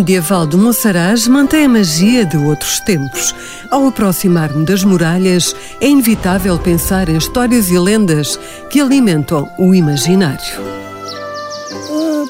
[0.00, 3.34] Medieval de Monsaraz mantém a magia de outros tempos.
[3.70, 8.40] Ao aproximar-me das muralhas, é inevitável pensar em histórias e lendas
[8.70, 10.40] que alimentam o imaginário.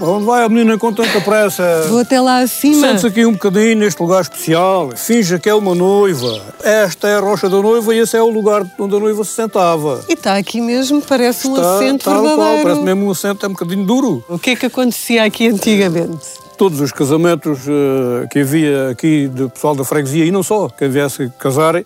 [0.00, 1.86] Onde vai a menina com tanta pressa?
[1.88, 2.86] Vou até lá acima.
[2.86, 4.92] Sente-se aqui um bocadinho neste lugar especial.
[4.94, 6.40] Finja que é uma noiva.
[6.62, 9.32] Esta é a rocha da noiva e esse é o lugar onde a noiva se
[9.32, 10.04] sentava.
[10.08, 12.62] E está aqui mesmo, parece um Está assento qual, verdadeiro.
[12.62, 14.24] parece mesmo um assento, é um bocadinho duro.
[14.28, 16.45] O que é que acontecia aqui antigamente?
[16.56, 20.88] Todos os casamentos eh, que havia aqui de pessoal da freguesia, e não só, que
[20.88, 21.84] viesse casarem,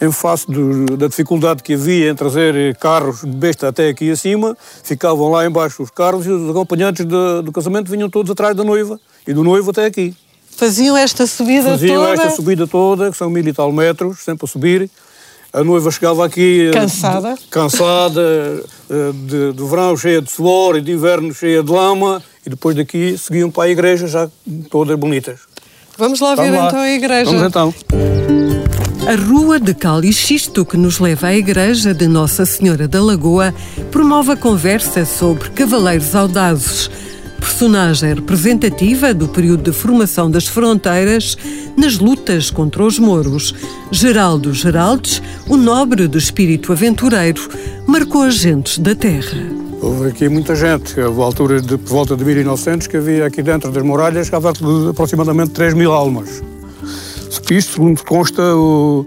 [0.00, 4.56] em face do- da dificuldade que havia em trazer carros de besta até aqui acima,
[4.84, 8.62] ficavam lá embaixo os carros e os acompanhantes de- do casamento vinham todos atrás da
[8.62, 10.14] noiva e do noivo até aqui.
[10.56, 14.44] Faziam esta subida Faziam toda esta subida toda, que são mil e tal metros, sempre
[14.44, 14.88] a subir.
[15.58, 16.68] A noiva chegava aqui...
[16.68, 17.34] eh, Cansada.
[17.34, 18.20] de- cansada,
[18.90, 22.22] eh, de, de verão cheia de suor e de inverno cheia de lama.
[22.46, 24.28] E depois daqui seguiam para a igreja já
[24.70, 25.40] todas bonitas.
[25.98, 26.66] Vamos lá ver Vamos lá.
[26.68, 27.30] então a igreja.
[27.30, 27.74] Vamos então.
[29.08, 33.00] A Rua de Cal e Xisto, que nos leva à igreja de Nossa Senhora da
[33.02, 33.54] Lagoa,
[33.90, 36.90] promove a conversa sobre cavaleiros audazes,
[37.46, 41.36] personagem representativa do período de formação das fronteiras
[41.76, 43.54] nas lutas contra os mouros.
[43.92, 47.48] Geraldo Geraldes, o nobre do espírito aventureiro,
[47.86, 49.38] marcou as gentes da terra.
[49.80, 53.70] Houve aqui muita gente, houve altura de por volta de 1900 que havia aqui dentro
[53.70, 54.50] das muralhas havia
[54.90, 56.42] aproximadamente 3 mil almas.
[57.48, 59.06] Isto, segundo consta, o,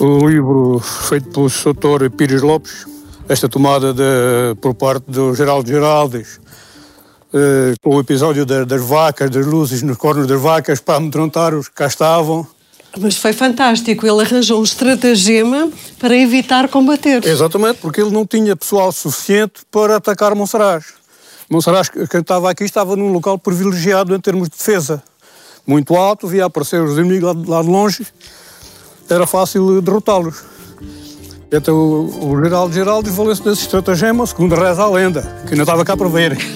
[0.00, 2.10] o livro feito pelo Sr.
[2.16, 2.86] Pires Lopes,
[3.28, 6.40] esta tomada de- por parte do Geraldo Geraldes,
[7.32, 11.54] eh, com o episódio da- das vacas, das luzes nos cornos das vacas para amedrontar
[11.54, 12.46] os que cá estavam.
[12.98, 17.24] Mas foi fantástico, ele arranjou um estratagema para evitar combater.
[17.24, 20.86] Exatamente, porque ele não tinha pessoal suficiente para atacar Monsaraz.
[21.50, 25.02] Monsaraz, quem estava aqui, estava num local privilegiado em termos de defesa.
[25.66, 28.06] Muito alto, via aparecer os inimigos lá de- lá de longe,
[29.08, 30.36] era fácil derrotá-los.
[31.50, 35.84] Então o, o Geraldo Geraldo valeu-se desse estratagema, segundo reza a lenda, que não estava
[35.84, 36.36] cá para ver.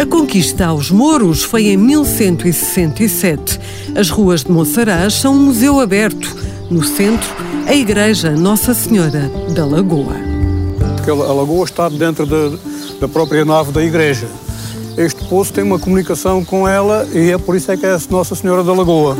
[0.00, 3.58] A conquista aos Mouros foi em 1167.
[3.96, 6.36] As ruas de Monsaraz são um museu aberto.
[6.70, 7.28] No centro,
[7.66, 10.14] a Igreja Nossa Senhora da Lagoa.
[10.94, 12.56] porque a lagoa está dentro da,
[13.00, 14.28] da própria nave da igreja.
[14.96, 18.36] Este poço tem uma comunicação com ela e é por isso é que é Nossa
[18.36, 19.16] Senhora da Lagoa.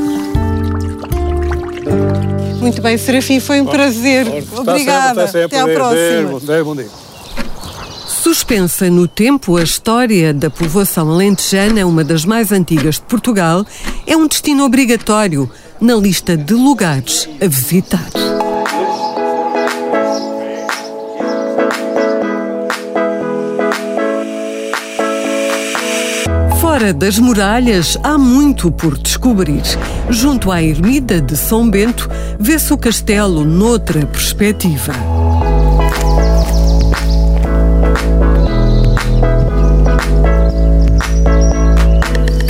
[2.68, 4.26] Muito bem, Serafim, foi um prazer.
[4.52, 5.24] Obrigada.
[5.24, 6.30] Está sempre, Até à próxima.
[6.30, 6.88] Bom dia, bom dia.
[8.06, 13.64] Suspensa no tempo, a história da povoação alentejana, uma das mais antigas de Portugal,
[14.06, 18.10] é um destino obrigatório na lista de lugares a visitar.
[26.70, 29.62] Fora das muralhas, há muito por descobrir.
[30.10, 34.92] Junto à ermida de São Bento, vê-se o castelo noutra perspectiva.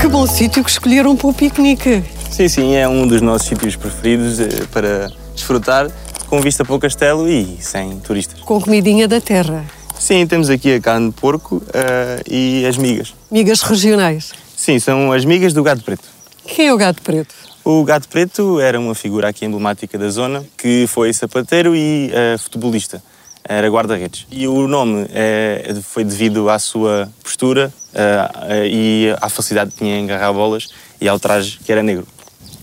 [0.01, 2.03] Que bom sítio que escolheram para o piquenique.
[2.29, 5.89] Sim, sim, é um dos nossos sítios preferidos eh, para desfrutar,
[6.27, 8.41] com vista para o castelo e sem turistas.
[8.41, 9.78] Com comidinha da terra.
[9.99, 13.15] Sim, temos aqui a carne de porco eh, e as migas.
[13.31, 14.33] Migas regionais.
[14.57, 16.05] Sim, são as migas do gado preto.
[16.47, 17.35] Quem é o gato preto?
[17.65, 22.39] O Gato Preto era uma figura aqui emblemática da zona que foi sapateiro e eh,
[22.39, 23.03] futebolista.
[23.45, 24.27] Era guarda-redes.
[24.31, 27.71] E o nome eh, foi devido à sua postura
[28.65, 32.07] e à facilidade que tinha em agarrar bolas e ao traje que era negro.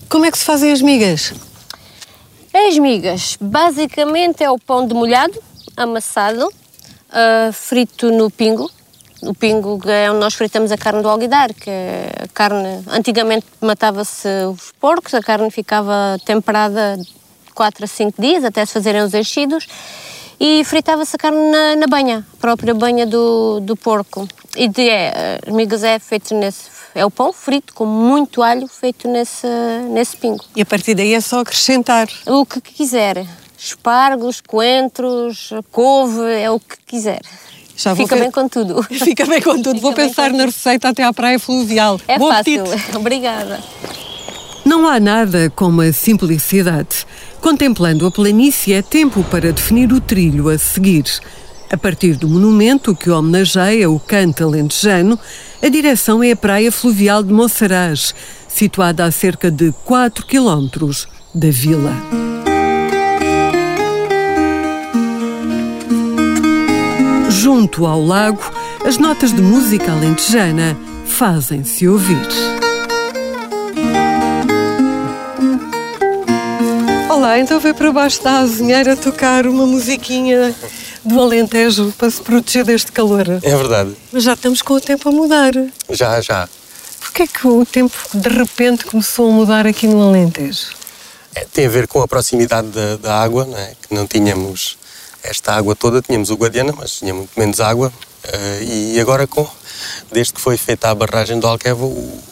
[0.08, 1.32] Como é que se fazem as migas?
[2.52, 5.40] As migas, basicamente é o pão de molhado,
[5.76, 6.48] amassado,
[7.16, 8.70] ah, frito no pingo.
[9.22, 12.84] O pingo é onde nós fritamos a carne do alguidar, que é a carne...
[12.88, 16.98] Antigamente matava-se os porcos, a carne ficava temperada
[17.54, 19.66] 4 a 5 dias, até se fazerem os enchidos,
[20.38, 24.28] e fritava-se a carne na, na banha, a própria banha do, do porco.
[24.54, 26.76] E de, é, as migas é feito nesse...
[26.94, 29.46] É o pão frito com muito alho feito nesse,
[29.90, 30.44] nesse pingo.
[30.54, 32.08] E a partir daí é só acrescentar.
[32.26, 33.26] O que quiser.
[33.66, 37.20] Espargos, coentros, couve, é o que quiser.
[37.76, 38.82] Já Fica pe- bem com tudo.
[38.88, 39.74] Fica bem com tudo.
[39.76, 42.00] Fica Vou pensar na receita até à praia fluvial.
[42.06, 42.62] É Bom fácil.
[42.64, 42.94] apetite.
[42.96, 43.60] Obrigada.
[44.64, 47.06] Não há nada como a simplicidade.
[47.40, 51.04] Contemplando a planície é tempo para definir o trilho a seguir.
[51.70, 55.18] A partir do monumento que homenageia o canto alentejano,
[55.62, 58.14] a direção é a Praia Fluvial de Monsaraz,
[58.48, 61.92] situada a cerca de 4 quilómetros da vila.
[67.46, 68.42] Junto ao lago,
[68.84, 70.76] as notas de música alentejana
[71.06, 72.26] fazem-se ouvir.
[77.08, 80.52] Olá, então veio para baixo da azinheira tocar uma musiquinha
[81.04, 83.28] do Alentejo para se proteger deste calor.
[83.40, 83.94] É verdade.
[84.10, 85.52] Mas já estamos com o tempo a mudar.
[85.88, 86.48] Já, já.
[86.98, 90.70] Porquê é que o tempo de repente começou a mudar aqui no Alentejo?
[91.32, 93.74] É, tem a ver com a proximidade da, da água, não é?
[93.88, 94.76] que não tínhamos
[95.28, 97.92] esta água toda, tínhamos o Guadiana, mas tinha muito menos água.
[98.24, 99.48] Uh, e agora, com,
[100.12, 102.22] desde que foi feita a barragem do Alqueva, o,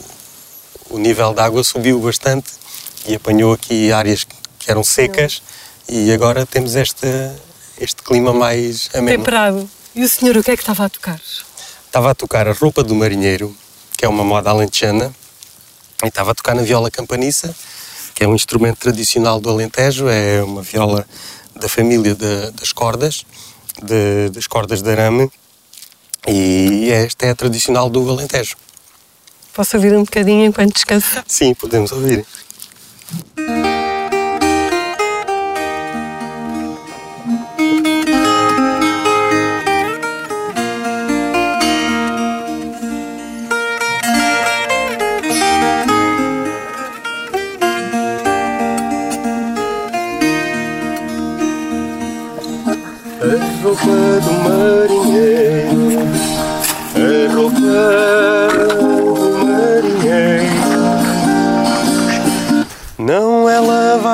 [0.91, 2.52] o nível da água subiu bastante
[3.06, 5.43] e apanhou aqui áreas que eram secas
[5.88, 7.06] e agora temos este,
[7.79, 9.19] este clima mais ameno.
[9.19, 9.70] Temperado.
[9.94, 11.20] E o senhor o que é que estava a tocar?
[11.87, 13.55] Estava a tocar a roupa do marinheiro,
[13.97, 15.14] que é uma moda alentejana,
[16.02, 17.55] e estava a tocar na viola campaniça,
[18.14, 21.06] que é um instrumento tradicional do Alentejo, é uma viola
[21.56, 23.25] da família de, das cordas,
[23.83, 25.31] de, das cordas de arame,
[26.27, 28.56] e esta é a tradicional do Alentejo.
[29.53, 31.25] Posso ouvir um bocadinho enquanto descansa?
[31.27, 32.27] Sim, podemos ouvir.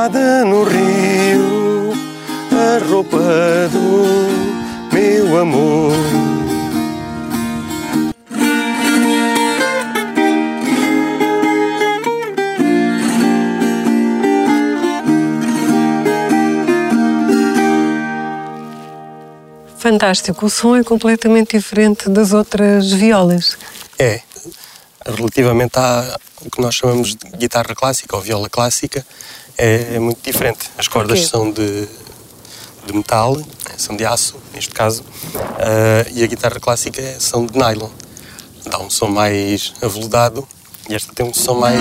[0.09, 1.93] No rio,
[2.53, 3.19] a roupa
[3.71, 5.93] do meu amor.
[19.91, 20.47] fantástico.
[20.47, 23.57] O som é completamente diferente das outras violas.
[23.99, 24.21] É.
[25.05, 29.05] Relativamente ao que nós chamamos de guitarra clássica ou viola clássica,
[29.61, 30.71] é, é muito diferente.
[30.79, 31.87] As cordas são de,
[32.87, 33.45] de metal, né,
[33.77, 37.91] são de aço, neste caso, uh, e a guitarra clássica são de nylon.
[38.65, 40.49] Dá um som mais aveludado
[40.89, 41.79] e esta tem um som mais,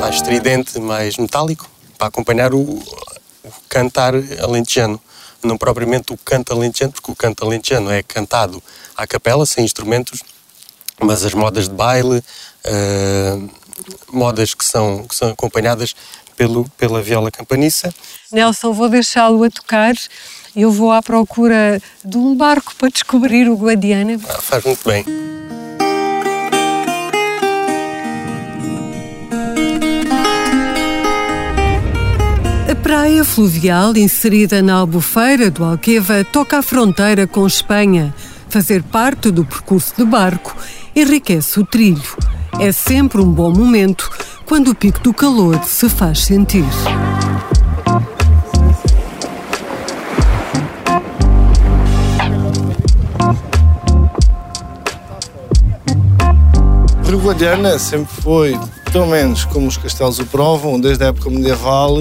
[0.00, 5.00] mais estridente, mais metálico, para acompanhar o, o cantar alentejano
[5.42, 8.62] não propriamente o canto alentejano, porque o canto alentejano é cantado
[8.94, 10.22] à capela, sem instrumentos,
[11.00, 13.50] mas as modas de baile, uh,
[14.12, 15.94] modas que são, que são acompanhadas
[16.40, 17.92] pelo, pela viola campaniça.
[18.32, 19.94] Nelson, vou deixá-lo a tocar.
[20.56, 24.18] Eu vou à procura de um barco para descobrir o Guadiana.
[24.26, 25.04] Ah, faz muito bem.
[32.82, 38.12] praia fluvial inserida na albufeira do Alqueva toca a fronteira com Espanha.
[38.48, 40.56] Fazer parte do percurso de barco
[40.96, 42.16] enriquece o trilho.
[42.58, 44.10] É sempre um bom momento
[44.50, 46.64] quando o pico do calor se faz sentir.
[57.22, 58.58] Guadiana sempre foi,
[58.90, 61.98] pelo menos como os castelos o provam, desde a época medieval,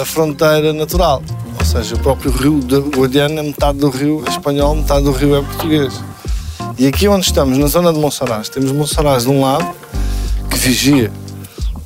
[0.00, 1.20] a fronteira natural.
[1.58, 5.34] Ou seja, o próprio rio de Guadiana, metade do rio é espanhol, metade do rio
[5.34, 6.00] é português.
[6.78, 9.74] E aqui onde estamos, na zona de Monsaraz, temos Monsaraz de um lado,
[10.48, 11.10] que vigia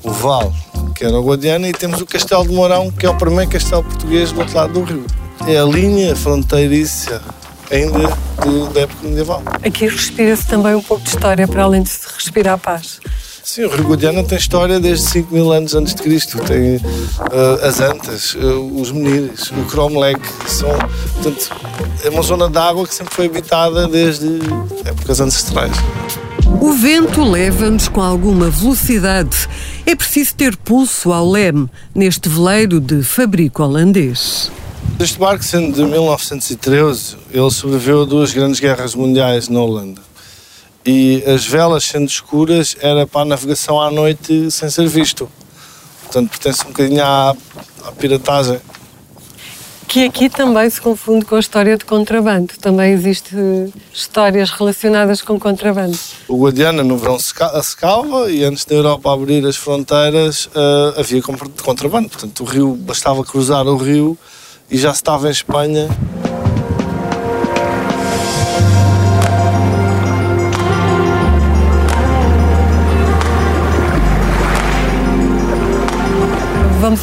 [0.05, 0.53] o vale,
[0.95, 3.83] que era o Guadiana, e temos o Castelo de Mourão, que é o primeiro castelo
[3.83, 5.07] português do outro lado do rio.
[5.47, 7.21] É a linha fronteiriça
[7.71, 7.99] ainda
[8.43, 9.43] do, da época medieval.
[9.65, 13.01] Aqui respira-se também um pouco de história, para além de se respirar paz.
[13.43, 16.39] Sim, o Rio Guadiana tem história desde 5 mil anos antes de Cristo.
[16.45, 20.21] Tem uh, as Antas, uh, os Menires, o Cromlech.
[20.47, 20.71] São,
[21.15, 21.51] portanto,
[22.03, 24.41] é uma zona de água que sempre foi habitada desde
[24.87, 25.77] épocas ancestrais.
[26.61, 29.49] O vento leva-nos com alguma velocidade.
[29.87, 34.51] É preciso ter pulso ao leme neste veleiro de fabrico holandês.
[34.99, 40.01] Este barco, sendo de 1913, ele sobreviveu a duas grandes guerras mundiais na Holanda
[40.85, 45.29] e as velas sendo escuras era para a navegação à noite sem ser visto.
[46.03, 47.31] Portanto, pertence um bocadinho à,
[47.85, 48.61] à piratagem.
[49.95, 52.53] Que aqui também se confunde com a história de contrabando.
[52.61, 53.33] Também existe
[53.93, 55.97] histórias relacionadas com contrabando.
[56.27, 62.09] O Guadiana no verão secava e antes da Europa abrir as fronteiras uh, havia contrabando.
[62.09, 64.19] Portanto, o rio, bastava cruzar o rio
[64.69, 65.89] e já se estava em Espanha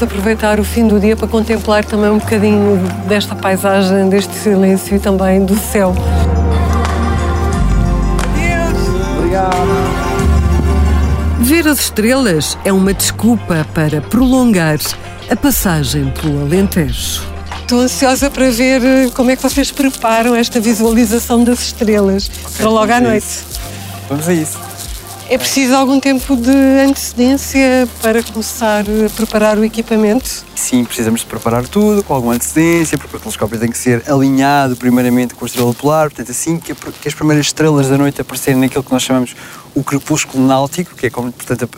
[0.02, 2.78] vamos aproveitar o fim do dia para contemplar também um bocadinho
[3.08, 5.94] desta paisagem, deste silêncio e também do céu.
[8.24, 9.18] Adeus!
[9.18, 9.52] Obrigado!
[11.42, 14.80] Ver as estrelas é uma desculpa para prolongar
[15.30, 17.22] a passagem pelo Alentejo.
[17.62, 22.70] Estou ansiosa para ver eh, como é que vocês preparam esta visualização das estrelas para
[22.70, 23.46] logo à noite.
[24.10, 24.71] Vamos a isso.
[25.32, 26.52] É preciso algum tempo de
[26.86, 30.44] antecedência para começar a preparar o equipamento?
[30.54, 34.76] Sim, precisamos de preparar tudo com alguma antecedência, porque o telescópio tem que ser alinhado
[34.76, 38.84] primeiramente com a estrela polar, portanto assim que, as primeiras estrelas da noite aparecerem naquilo
[38.84, 39.34] que nós chamamos
[39.74, 41.70] o crepúsculo náutico, que é como, portanto,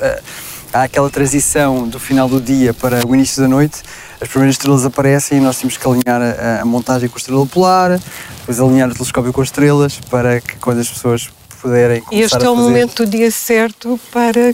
[0.74, 3.84] há aquela transição do final do dia para o início da noite,
[4.20, 7.46] as primeiras estrelas aparecem e nós temos que alinhar a, a montagem com a estrela
[7.46, 8.00] polar,
[8.40, 11.30] depois alinhar o telescópio com as estrelas, para que quando as pessoas
[11.64, 14.54] puderem começar este é o momento do dia certo para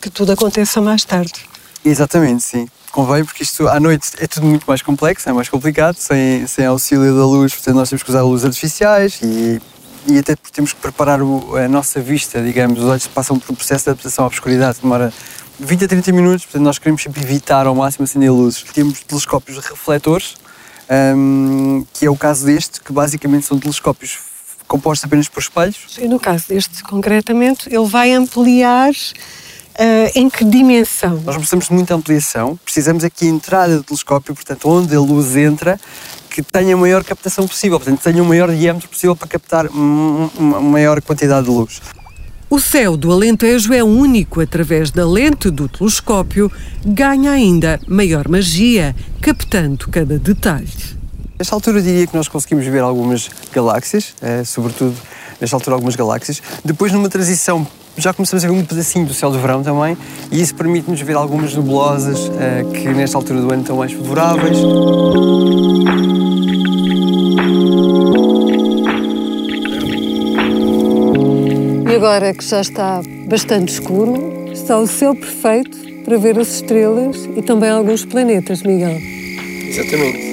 [0.00, 1.32] que tudo aconteça mais tarde.
[1.82, 2.68] Exatamente, sim.
[2.92, 6.66] Convém, porque isto à noite é tudo muito mais complexo, é mais complicado, sem, sem
[6.66, 9.62] auxílio da luz, portanto nós temos que usar luzes artificiais e,
[10.06, 13.54] e até temos que preparar o, a nossa vista, digamos, os olhos passam por um
[13.54, 15.10] processo de adaptação à obscuridade, demora
[15.58, 18.62] 20 a 30 minutos, portanto nós queremos sempre evitar ao máximo acender luzes.
[18.74, 20.34] Temos telescópios refletores,
[21.16, 24.31] um, que é o caso deste, que basicamente são telescópios
[24.72, 25.98] compostos apenas por espelhos.
[25.98, 31.20] E no caso deste, concretamente, ele vai ampliar uh, em que dimensão?
[31.20, 35.36] Nós precisamos de muita ampliação, precisamos aqui a entrada do telescópio, portanto, onde a luz
[35.36, 35.78] entra,
[36.30, 40.60] que tenha a maior captação possível, portanto, tenha o maior diâmetro possível para captar uma
[40.60, 41.82] maior quantidade de luz.
[42.48, 46.50] O céu do Alentejo é único através da lente do telescópio,
[46.84, 51.01] ganha ainda maior magia, captando cada detalhe.
[51.42, 54.94] Nesta altura eu diria que nós conseguimos ver algumas galáxias, eh, sobretudo
[55.40, 56.40] nesta altura algumas galáxias.
[56.64, 59.98] Depois numa transição já começamos a ver um pedacinho do céu do verão também
[60.30, 64.56] e isso permite-nos ver algumas nebulosas eh, que nesta altura do ano estão mais favoráveis.
[71.90, 77.28] E agora que já está bastante escuro, está o céu perfeito para ver as estrelas
[77.36, 78.96] e também alguns planetas, Miguel.
[79.68, 80.31] Exatamente.